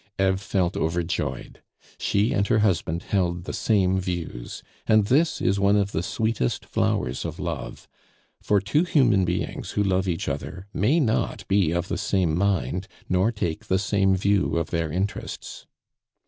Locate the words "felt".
0.41-0.75